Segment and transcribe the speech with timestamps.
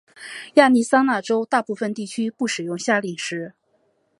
[0.55, 3.53] 亚利桑那州大部分地区不使用夏令时。